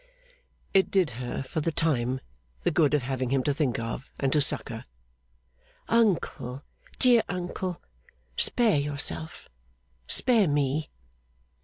[0.73, 2.21] It did her, for the time,
[2.61, 4.83] the good of having him to think of and to succour.
[5.89, 6.63] 'Uncle,
[6.97, 7.79] dear uncle,
[8.35, 9.47] spare yourself,
[10.07, 10.89] spare me!